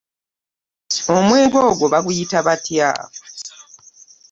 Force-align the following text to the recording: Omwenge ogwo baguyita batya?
Omwenge 1.15 1.59
ogwo 1.69 1.85
baguyita 1.93 2.37
batya? 2.47 2.89